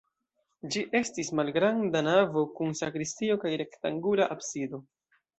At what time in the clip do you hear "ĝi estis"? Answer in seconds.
0.75-1.27